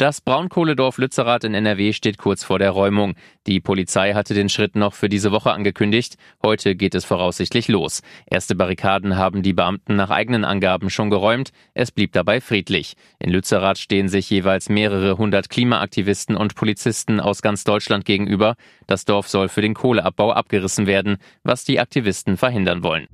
[0.00, 3.16] Das Braunkohledorf Lützerath in NRW steht kurz vor der Räumung.
[3.46, 6.16] Die Polizei hatte den Schritt noch für diese Woche angekündigt.
[6.42, 8.00] Heute geht es voraussichtlich los.
[8.24, 11.50] Erste Barrikaden haben die Beamten nach eigenen Angaben schon geräumt.
[11.74, 12.94] Es blieb dabei friedlich.
[13.18, 18.54] In Lützerath stehen sich jeweils mehrere hundert Klimaaktivisten und Polizisten aus ganz Deutschland gegenüber.
[18.86, 23.06] Das Dorf soll für den Kohleabbau abgerissen werden, was die Aktivisten verhindern wollen.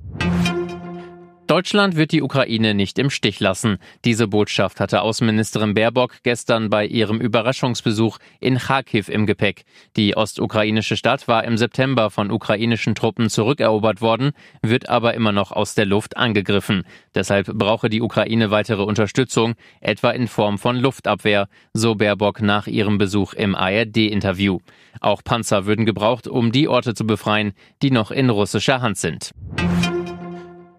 [1.57, 3.79] Deutschland wird die Ukraine nicht im Stich lassen.
[4.05, 9.63] Diese Botschaft hatte Außenministerin Baerbock gestern bei ihrem Überraschungsbesuch in Kharkiv im Gepäck.
[9.95, 15.51] Die ostukrainische Stadt war im September von ukrainischen Truppen zurückerobert worden, wird aber immer noch
[15.51, 16.83] aus der Luft angegriffen.
[17.15, 22.99] Deshalb brauche die Ukraine weitere Unterstützung, etwa in Form von Luftabwehr, so Baerbock nach ihrem
[22.99, 24.59] Besuch im ARD-Interview.
[25.01, 29.31] Auch Panzer würden gebraucht, um die Orte zu befreien, die noch in russischer Hand sind.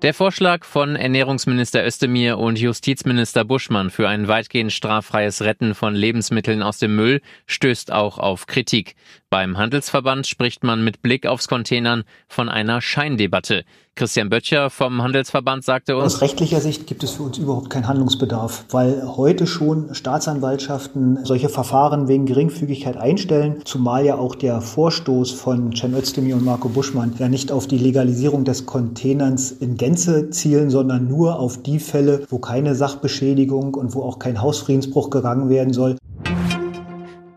[0.02, 6.62] Der Vorschlag von Ernährungsminister Özdemir und Justizminister Buschmann für ein weitgehend straffreies Retten von Lebensmitteln
[6.62, 8.94] aus dem Müll stößt auch auf Kritik.
[9.28, 13.64] Beim Handelsverband spricht man mit Blick aufs Containern von einer Scheindebatte.
[13.96, 17.88] Christian Böttcher vom Handelsverband sagte uns, aus rechtlicher Sicht gibt es für uns überhaupt keinen
[17.88, 25.32] Handlungsbedarf, weil heute schon Staatsanwaltschaften solche Verfahren wegen Geringfügigkeit einstellen, zumal ja auch der Vorstoß
[25.32, 29.87] von Cem Özdemir und Marco Buschmann ja nicht auf die Legalisierung des Containerns in Gänze
[29.96, 35.48] zielen, sondern nur auf die Fälle, wo keine Sachbeschädigung und wo auch kein Hausfriedensbruch gegangen
[35.48, 35.96] werden soll.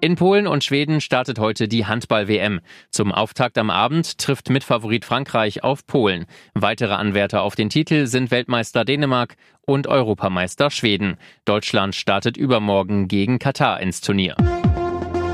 [0.04, 2.62] In Polen und Schweden startet heute die Handball-WM.
[2.90, 6.26] Zum Auftakt am Abend trifft Mitfavorit Frankreich auf Polen.
[6.56, 11.18] Weitere Anwärter auf den Titel sind Weltmeister Dänemark und Europameister Schweden.
[11.46, 14.36] Deutschland startet übermorgen gegen Katar ins Turnier.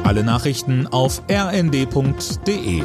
[0.04, 2.82] Alle Nachrichten auf rnd.de